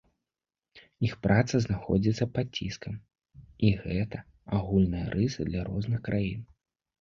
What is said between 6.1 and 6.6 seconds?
краін.